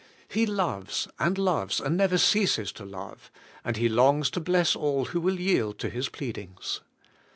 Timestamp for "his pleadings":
5.91-6.81